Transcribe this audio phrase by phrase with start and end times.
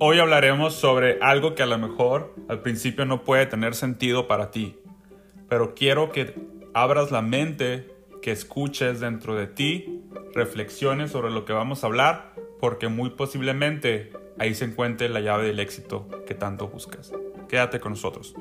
[0.00, 4.52] Hoy hablaremos sobre algo que a lo mejor al principio no puede tener sentido para
[4.52, 4.78] ti,
[5.48, 6.36] pero quiero que
[6.72, 7.90] abras la mente,
[8.22, 10.04] que escuches dentro de ti,
[10.34, 15.48] reflexiones sobre lo que vamos a hablar, porque muy posiblemente ahí se encuentre la llave
[15.48, 17.12] del éxito que tanto buscas.
[17.48, 18.36] Quédate con nosotros.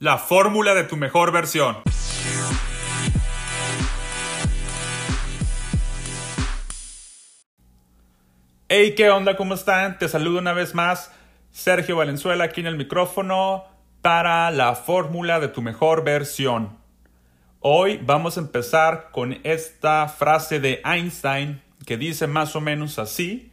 [0.00, 1.76] La fórmula de tu mejor versión.
[8.80, 9.36] Hey, ¿qué onda?
[9.36, 9.98] ¿Cómo están?
[9.98, 11.10] Te saludo una vez más.
[11.50, 13.64] Sergio Valenzuela aquí en el micrófono
[14.02, 16.78] para la fórmula de tu mejor versión.
[17.58, 23.50] Hoy vamos a empezar con esta frase de Einstein que dice más o menos así.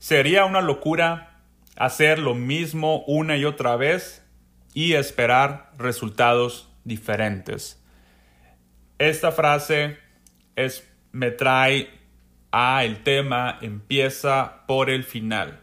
[0.00, 1.38] Sería una locura
[1.76, 4.26] hacer lo mismo una y otra vez
[4.72, 7.80] y esperar resultados diferentes.
[8.98, 9.98] Esta frase
[10.56, 12.03] es, me trae
[12.56, 15.58] a el tema empieza por el final.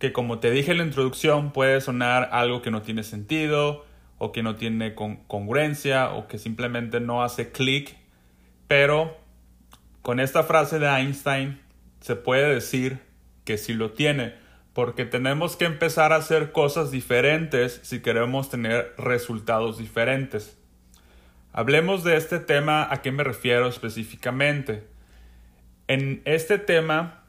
[0.00, 3.86] Que como te dije en la introducción puede sonar algo que no tiene sentido
[4.18, 7.96] o que no tiene congruencia o que simplemente no hace clic.
[8.66, 9.16] Pero
[10.02, 11.60] con esta frase de Einstein
[12.00, 12.98] se puede decir
[13.44, 14.34] que sí lo tiene.
[14.72, 20.58] Porque tenemos que empezar a hacer cosas diferentes si queremos tener resultados diferentes.
[21.52, 24.95] Hablemos de este tema a qué me refiero específicamente.
[25.88, 27.22] En este tema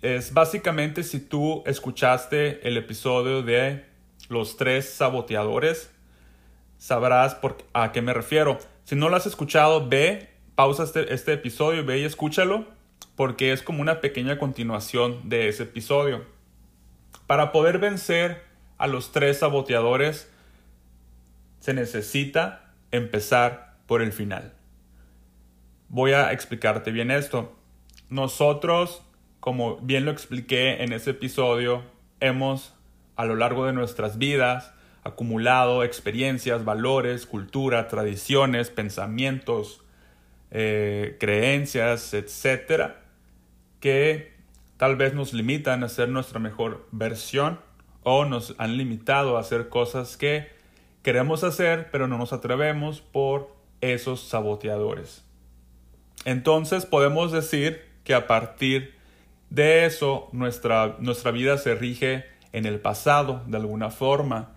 [0.00, 3.84] es básicamente si tú escuchaste el episodio de
[4.28, 5.90] los tres saboteadores,
[6.78, 8.58] sabrás por, a qué me refiero.
[8.84, 12.66] Si no lo has escuchado, ve, pausa este, este episodio, ve y escúchalo,
[13.16, 16.24] porque es como una pequeña continuación de ese episodio.
[17.26, 18.42] Para poder vencer
[18.78, 20.30] a los tres saboteadores,
[21.58, 24.54] se necesita empezar por el final.
[25.88, 27.59] Voy a explicarte bien esto.
[28.10, 29.02] Nosotros,
[29.38, 31.82] como bien lo expliqué en ese episodio,
[32.18, 32.74] hemos
[33.16, 39.82] a lo largo de nuestras vidas acumulado experiencias, valores, cultura, tradiciones, pensamientos,
[40.50, 43.02] eh, creencias, etcétera,
[43.78, 44.32] que
[44.76, 47.60] tal vez nos limitan a ser nuestra mejor versión
[48.02, 50.48] o nos han limitado a hacer cosas que
[51.02, 55.24] queremos hacer pero no nos atrevemos por esos saboteadores.
[56.24, 58.94] Entonces podemos decir que a partir
[59.50, 64.52] de eso nuestra, nuestra vida se rige en el pasado de alguna forma.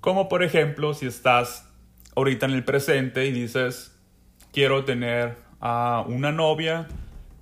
[0.00, 1.68] Como por ejemplo si estás
[2.14, 3.96] ahorita en el presente y dices
[4.52, 6.88] quiero tener a una novia,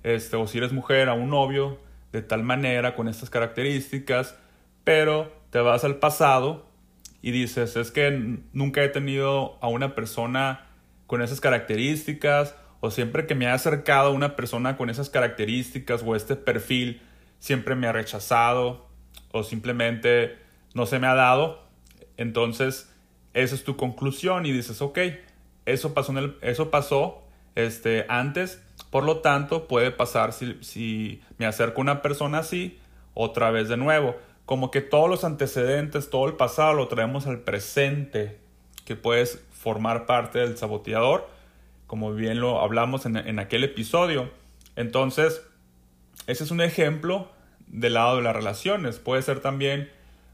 [0.03, 1.79] este, o si eres mujer, a un novio
[2.11, 4.35] de tal manera, con estas características,
[4.83, 6.65] pero te vas al pasado
[7.21, 10.67] y dices, es que nunca he tenido a una persona
[11.07, 16.03] con esas características o siempre que me ha acercado a una persona con esas características
[16.05, 17.01] o este perfil,
[17.39, 18.87] siempre me ha rechazado
[19.31, 20.37] o simplemente
[20.73, 21.63] no se me ha dado.
[22.17, 22.91] Entonces,
[23.33, 24.99] esa es tu conclusión y dices, ok,
[25.65, 27.23] eso pasó, eso pasó
[27.55, 32.79] este, antes, por lo tanto, puede pasar si, si me acerco a una persona así,
[33.13, 34.15] otra vez de nuevo.
[34.45, 38.37] Como que todos los antecedentes, todo el pasado lo traemos al presente,
[38.85, 41.34] que puedes formar parte del saboteador
[41.87, 44.29] como bien lo hablamos en, aquel episodio.
[44.75, 45.41] Entonces,
[46.27, 47.29] ese es un ejemplo
[47.67, 48.99] del lado de las relaciones.
[48.99, 49.89] Puede ser también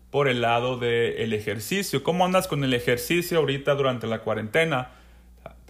[0.09, 2.03] por el lado del ejercicio.
[2.03, 4.91] ¿Cómo andas con el ejercicio ahorita durante la cuarentena?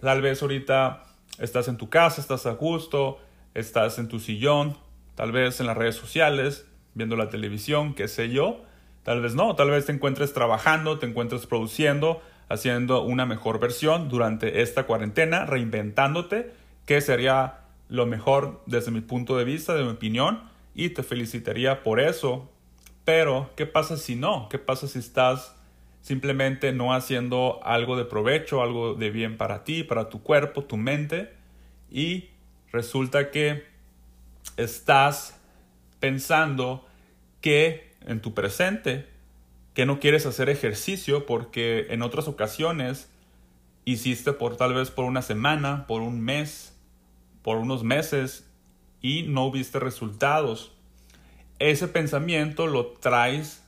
[0.00, 1.04] Tal vez ahorita
[1.38, 3.20] estás en tu casa, estás a gusto,
[3.54, 4.76] estás en tu sillón,
[5.14, 8.62] tal vez en las redes sociales, viendo la televisión, qué sé yo.
[9.02, 12.22] Tal vez no, tal vez te encuentres trabajando, te encuentres produciendo,
[12.52, 16.52] haciendo una mejor versión durante esta cuarentena, reinventándote,
[16.86, 20.42] que sería lo mejor desde mi punto de vista, de mi opinión,
[20.74, 22.50] y te felicitaría por eso.
[23.04, 24.48] Pero, ¿qué pasa si no?
[24.48, 25.56] ¿Qué pasa si estás
[26.02, 30.76] simplemente no haciendo algo de provecho, algo de bien para ti, para tu cuerpo, tu
[30.76, 31.32] mente,
[31.90, 32.28] y
[32.70, 33.64] resulta que
[34.56, 35.40] estás
[36.00, 36.86] pensando
[37.40, 39.11] que en tu presente
[39.74, 43.10] que no quieres hacer ejercicio porque en otras ocasiones
[43.84, 46.78] hiciste por tal vez por una semana, por un mes,
[47.42, 48.48] por unos meses
[49.00, 50.72] y no viste resultados.
[51.58, 53.64] Ese pensamiento lo traes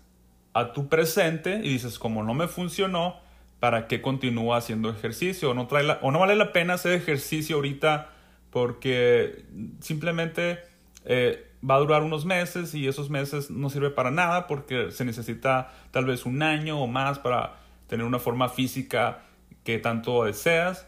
[0.52, 3.16] a tu presente y dices, como no me funcionó,
[3.60, 5.50] ¿para qué continúo haciendo ejercicio?
[5.50, 8.10] O no, trae o no vale la pena hacer ejercicio ahorita
[8.50, 9.44] porque
[9.80, 10.60] simplemente
[11.04, 15.04] eh, va a durar unos meses y esos meses no sirve para nada porque se
[15.04, 17.56] necesita tal vez un año o más para
[17.86, 19.22] tener una forma física
[19.62, 20.86] que tanto deseas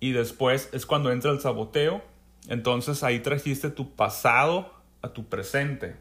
[0.00, 2.02] y después es cuando entra el saboteo
[2.48, 4.72] entonces ahí trajiste tu pasado
[5.02, 5.96] a tu presente.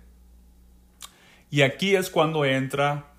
[1.50, 3.12] Y aquí es cuando entra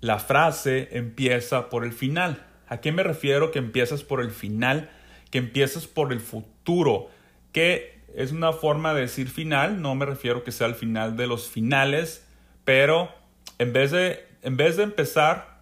[0.00, 2.46] la frase empieza por el final.
[2.66, 4.90] ¿A qué me refiero que empiezas por el final?
[5.30, 7.08] Que empiezas por el futuro,
[7.52, 11.26] que es una forma de decir final, no me refiero que sea el final de
[11.26, 12.26] los finales,
[12.64, 13.10] pero
[13.58, 15.60] en vez de, en vez de empezar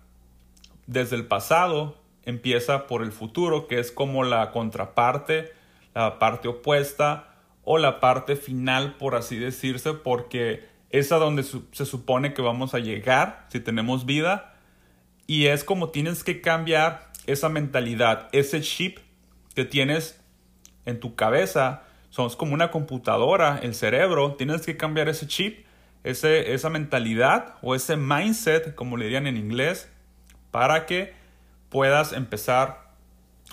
[0.86, 5.52] desde el pasado, empieza por el futuro, que es como la contraparte,
[5.94, 7.34] la parte opuesta
[7.64, 12.74] o la parte final, por así decirse, porque es a donde se supone que vamos
[12.74, 14.54] a llegar si tenemos vida.
[15.26, 18.98] Y es como tienes que cambiar esa mentalidad, ese chip
[19.54, 20.20] que tienes
[20.84, 21.84] en tu cabeza.
[22.12, 24.34] Somos como una computadora, el cerebro.
[24.34, 25.64] Tienes que cambiar ese chip,
[26.04, 29.90] ese, esa mentalidad o ese mindset, como le dirían en inglés,
[30.50, 31.14] para que
[31.70, 32.92] puedas empezar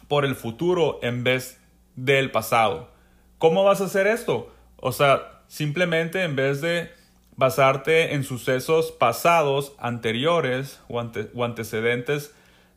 [0.09, 1.57] por el futuro en vez
[1.95, 2.91] del pasado.
[3.37, 4.53] ¿Cómo vas a hacer esto?
[4.75, 6.91] O sea, simplemente en vez de
[7.37, 12.35] basarte en sucesos pasados, anteriores o, antecedentes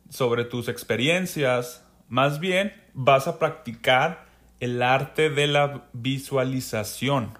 [0.09, 7.37] sobre tus experiencias, más bien vas a practicar el arte de la visualización.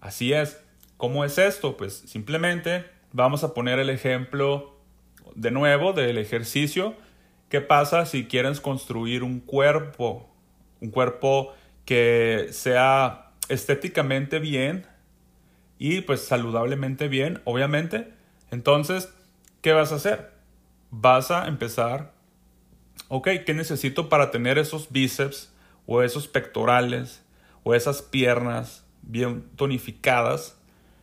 [0.00, 0.60] Así es.
[0.96, 1.76] ¿Cómo es esto?
[1.76, 4.76] Pues simplemente vamos a poner el ejemplo
[5.34, 6.94] de nuevo del ejercicio.
[7.48, 10.28] ¿Qué pasa si quieres construir un cuerpo?
[10.80, 11.52] Un cuerpo
[11.84, 14.86] que sea estéticamente bien
[15.78, 18.12] y pues saludablemente bien, obviamente.
[18.50, 19.12] Entonces,
[19.62, 20.30] ¿qué vas a hacer?
[20.90, 22.12] Vas a empezar,
[23.08, 25.52] ok, ¿qué necesito para tener esos bíceps
[25.86, 27.22] o esos pectorales
[27.62, 30.56] o esas piernas bien tonificadas?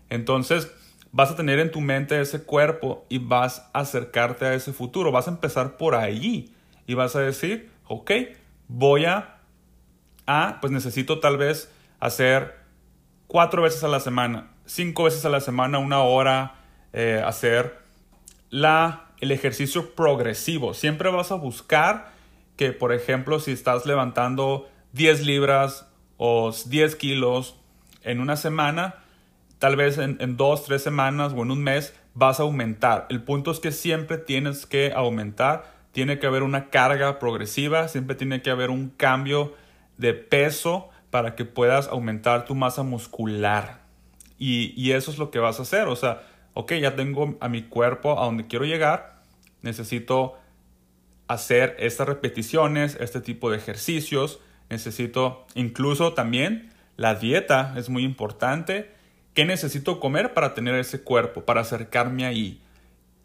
[0.10, 0.72] Entonces,
[1.12, 5.12] vas a tener en tu mente ese cuerpo y vas a acercarte a ese futuro.
[5.12, 6.54] Vas a empezar por ahí
[6.86, 8.12] y vas a decir, ok,
[8.68, 9.40] voy a,
[10.26, 12.56] a pues necesito tal vez hacer
[13.28, 16.56] cuatro veces a la semana, cinco veces a la semana, una hora,
[16.94, 17.80] eh, hacer
[18.50, 20.74] la, el ejercicio progresivo.
[20.74, 22.12] Siempre vas a buscar
[22.58, 25.88] que, por ejemplo, si estás levantando 10 libras
[26.18, 27.56] o 10 kilos
[28.04, 28.96] en una semana,
[29.60, 33.06] tal vez en, en, dos, tres semanas o en un mes vas a aumentar.
[33.10, 38.16] El punto es que siempre tienes que aumentar, tiene que haber una carga progresiva, siempre
[38.16, 39.54] tiene que haber un cambio
[39.98, 43.82] de peso para que puedas aumentar tu masa muscular.
[44.40, 45.88] Y, y eso es lo que vas a hacer.
[45.88, 46.24] O sea,
[46.54, 49.22] ok, ya tengo a mi cuerpo a donde quiero llegar,
[49.62, 50.38] necesito
[51.28, 54.40] hacer estas repeticiones, este tipo de ejercicios,
[54.70, 58.98] necesito incluso también la dieta es muy importante
[59.38, 62.60] ¿Qué necesito comer para tener ese cuerpo, para acercarme ahí?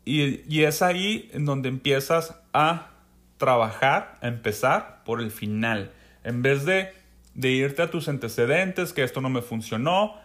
[0.04, 2.90] Y, es ahí en donde empiezas a
[3.38, 5.90] trabajar, a empezar por el final.
[6.22, 6.93] En vez de,
[7.32, 10.16] de irte a tus antecedentes, que esto no me funcionó,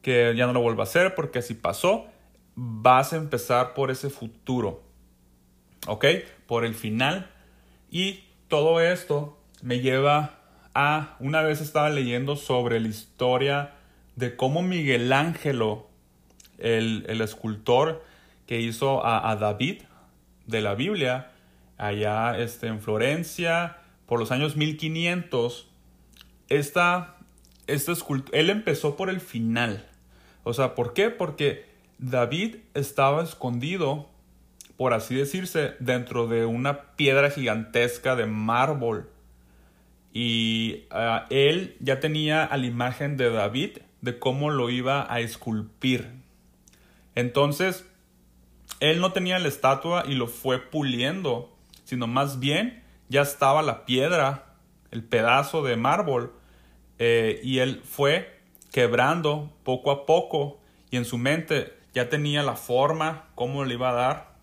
[0.00, 2.06] que ya no lo vuelvo a hacer porque así pasó,
[2.54, 4.82] vas a empezar por ese futuro.
[5.86, 6.06] ¿Ok?
[6.46, 7.30] Por el final.
[7.90, 10.40] Y todo esto me lleva
[10.74, 13.74] a, una vez estaba leyendo sobre la historia
[14.16, 15.88] de cómo Miguel Ángelo,
[16.58, 18.04] el, escultor
[18.46, 19.82] que hizo a, David
[20.46, 21.32] de la Biblia,
[21.78, 25.68] allá este, en Florencia, por los años 1500,
[26.48, 27.16] esta,
[27.66, 27.92] este
[28.32, 29.86] él empezó por el final.
[30.42, 31.10] O sea, ¿por qué?
[31.10, 31.66] Porque
[31.98, 34.10] David estaba escondido,
[34.76, 39.08] por así decirse, dentro de una piedra gigantesca de mármol.
[40.12, 45.20] Y ah, él ya tenía a la imagen de David de cómo lo iba a
[45.20, 46.08] esculpir.
[47.14, 47.86] Entonces,
[48.80, 53.84] él no tenía la estatua y lo fue puliendo, sino más bien ya estaba la
[53.84, 54.54] piedra,
[54.90, 56.32] el pedazo de mármol,
[56.98, 58.40] eh, y él fue
[58.72, 63.90] quebrando poco a poco y en su mente ya tenía la forma, cómo le iba
[63.90, 64.33] a dar.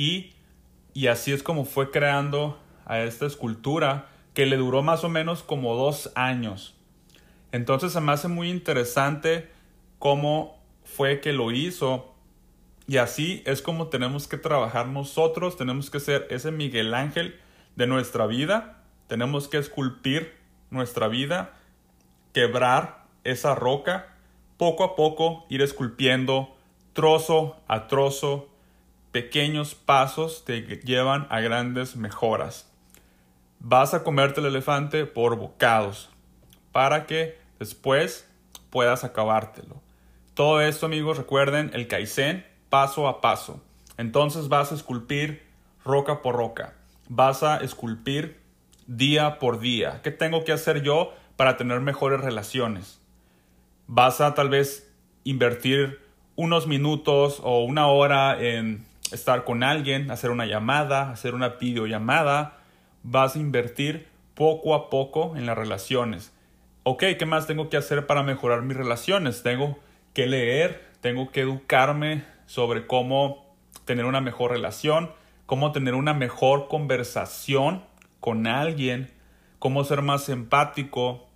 [0.00, 5.42] Y, así es como fue creando a esta escultura que le duró más o menos
[5.42, 6.74] como dos años.
[7.52, 9.50] Entonces se me hace muy interesante
[9.98, 12.14] cómo fue que lo hizo.
[12.86, 17.38] Y así es como tenemos que trabajar nosotros, tenemos que ser ese Miguel Ángel
[17.76, 20.34] de nuestra vida, tenemos que esculpir
[20.70, 21.58] nuestra vida,
[22.32, 24.16] quebrar esa roca,
[24.56, 26.56] poco a poco ir esculpiendo
[26.94, 28.49] trozo a trozo,
[29.12, 32.70] pequeños pasos te llevan a grandes mejoras.
[33.58, 36.08] Vas a comerte el elefante por bocados
[36.72, 38.28] para que después
[38.70, 39.80] puedas acabártelo.
[40.34, 43.62] Todo esto, amigos, recuerden el Kaizen paso a paso.
[43.98, 45.42] Entonces vas a esculpir
[45.84, 46.74] roca por roca.
[47.08, 48.40] Vas a esculpir
[48.86, 50.00] día por día.
[50.02, 53.00] ¿Qué tengo que hacer yo para tener mejores relaciones?
[53.92, 54.88] vas a tal vez
[55.24, 55.98] invertir
[56.36, 62.58] unos minutos o una hora en estar con alguien, hacer una llamada, hacer una videollamada,
[63.02, 66.32] vas a invertir poco a poco en las relaciones.
[66.82, 69.42] Ok, ¿qué más tengo que hacer para mejorar mis relaciones?
[69.42, 69.78] Tengo
[70.14, 75.10] que leer, tengo que educarme sobre cómo tener una mejor relación,
[75.46, 77.84] cómo tener una mejor conversación
[78.20, 79.10] con alguien,
[79.58, 81.28] cómo ser más empático,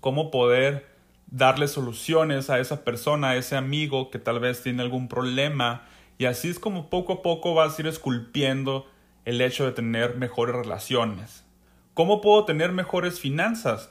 [0.00, 0.86] cómo poder
[1.26, 5.82] darle soluciones a esa persona, a ese amigo que tal vez tiene algún problema.
[6.22, 8.88] Y así es como poco a poco vas a ir esculpiendo
[9.24, 11.44] el hecho de tener mejores relaciones.
[11.94, 13.90] ¿Cómo puedo tener mejores finanzas?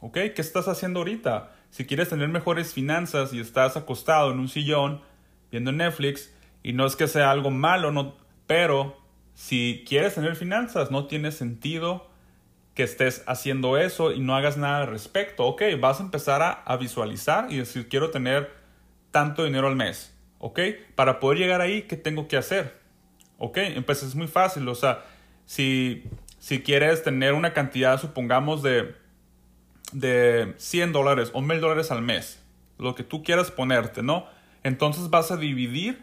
[0.00, 0.14] ¿Ok?
[0.32, 1.50] ¿Qué estás haciendo ahorita?
[1.70, 5.02] Si quieres tener mejores finanzas y estás acostado en un sillón
[5.50, 8.14] viendo Netflix, y no es que sea algo malo, no,
[8.46, 8.96] pero
[9.34, 12.08] si quieres tener finanzas, no tiene sentido
[12.76, 15.46] que estés haciendo eso y no hagas nada al respecto.
[15.46, 18.52] Ok, vas a empezar a, a, visualizar y decir, quiero tener
[19.10, 20.11] tanto dinero al mes.
[20.44, 20.58] Ok,
[20.96, 22.76] para poder llegar ahí, ¿qué tengo que hacer?
[23.38, 24.66] Ok, pues es muy fácil.
[24.66, 25.04] O sea,
[25.46, 26.02] si,
[26.40, 28.92] si quieres tener una cantidad, supongamos, de,
[29.92, 32.42] de 100 dólares o 1000 dólares al mes,
[32.76, 34.26] lo que tú quieras ponerte, ¿no?
[34.64, 36.02] Entonces vas a dividir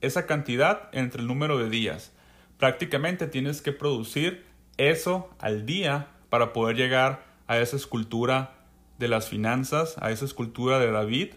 [0.00, 2.10] esa cantidad entre el número de días.
[2.58, 4.44] Prácticamente tienes que producir
[4.76, 8.54] eso al día para poder llegar a esa escultura
[8.98, 11.34] de las finanzas, a esa escultura de David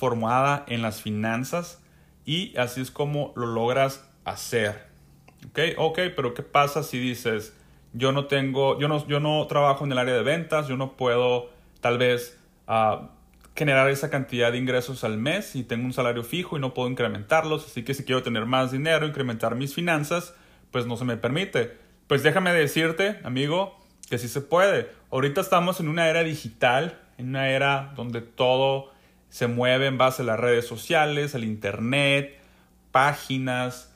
[0.00, 1.82] formada en las finanzas
[2.24, 4.86] y así es como lo logras hacer.
[5.46, 7.54] Ok, ok, pero ¿qué pasa si dices,
[7.92, 10.96] yo no tengo, yo no, yo no trabajo en el área de ventas, yo no
[10.96, 11.50] puedo
[11.82, 13.08] tal vez uh,
[13.54, 16.88] generar esa cantidad de ingresos al mes y tengo un salario fijo y no puedo
[16.88, 20.34] incrementarlos, así que si quiero tener más dinero, incrementar mis finanzas,
[20.70, 21.76] pues no se me permite.
[22.06, 23.76] Pues déjame decirte, amigo,
[24.08, 24.88] que sí se puede.
[25.10, 28.92] Ahorita estamos en una era digital, en una era donde todo
[29.30, 32.38] se mueve en base a las redes sociales, el internet,
[32.92, 33.94] páginas,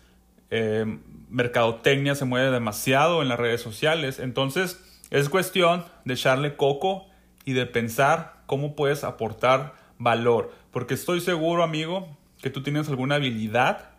[0.50, 0.98] eh,
[1.28, 4.20] mercadotecnia se mueve demasiado en las redes sociales.
[4.20, 7.06] Entonces es cuestión de echarle coco
[7.44, 10.52] y de pensar cómo puedes aportar valor.
[10.70, 13.90] Porque estoy seguro, amigo, que tú tienes alguna habilidad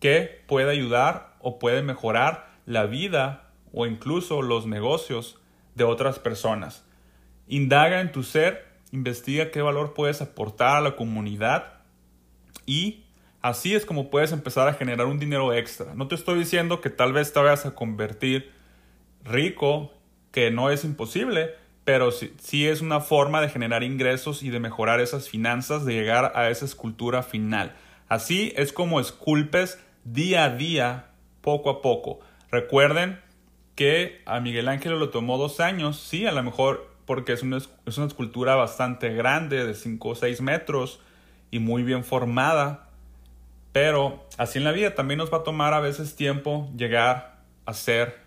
[0.00, 5.38] que puede ayudar o puede mejorar la vida o incluso los negocios
[5.74, 6.84] de otras personas.
[7.46, 11.80] Indaga en tu ser, investiga qué valor puedes aportar a la comunidad
[12.66, 13.04] y
[13.40, 15.94] así es como puedes empezar a generar un dinero extra.
[15.94, 18.52] No te estoy diciendo que tal vez te vayas a convertir
[19.24, 19.92] rico,
[20.30, 24.60] que no es imposible, pero sí, sí, es una forma de generar ingresos y de
[24.60, 27.74] mejorar esas finanzas, de llegar a esa escultura final.
[28.08, 31.06] Así es como esculpes día a día,
[31.40, 32.20] poco a poco.
[32.50, 33.20] Recuerden
[33.74, 37.58] que a Miguel Ángel lo tomó dos años, sí, a lo mejor porque es una,
[37.58, 41.00] es una escultura bastante grande, de 5 o 6 metros
[41.50, 42.88] y muy bien formada,
[43.72, 47.74] pero así en la vida también nos va a tomar a veces tiempo llegar a
[47.74, 48.18] ser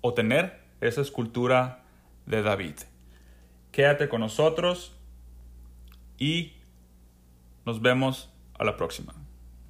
[0.00, 1.82] o tener esa escultura
[2.26, 2.74] de David.
[3.70, 4.96] Quédate con nosotros
[6.18, 6.54] y
[7.64, 9.21] nos vemos a la próxima.